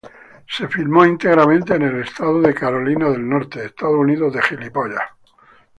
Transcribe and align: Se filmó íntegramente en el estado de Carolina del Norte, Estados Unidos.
Se 0.47 0.67
filmó 0.67 1.05
íntegramente 1.05 1.75
en 1.75 1.83
el 1.83 2.01
estado 2.01 2.41
de 2.41 2.55
Carolina 2.55 3.07
del 3.11 3.29
Norte, 3.29 3.65
Estados 3.65 3.97
Unidos. 3.97 4.33